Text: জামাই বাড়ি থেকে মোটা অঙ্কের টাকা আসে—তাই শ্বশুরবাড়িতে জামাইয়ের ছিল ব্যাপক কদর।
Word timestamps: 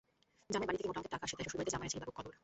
জামাই 0.53 0.67
বাড়ি 0.67 0.77
থেকে 0.79 0.89
মোটা 0.89 0.99
অঙ্কের 0.99 1.13
টাকা 1.15 1.25
আসে—তাই 1.27 1.43
শ্বশুরবাড়িতে 1.45 1.73
জামাইয়ের 1.75 1.93
ছিল 1.93 2.01
ব্যাপক 2.03 2.17
কদর। 2.19 2.33